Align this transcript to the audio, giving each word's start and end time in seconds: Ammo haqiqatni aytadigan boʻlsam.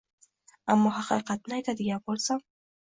Ammo 0.75 0.95
haqiqatni 0.97 1.57
aytadigan 1.61 2.05
boʻlsam. 2.11 2.47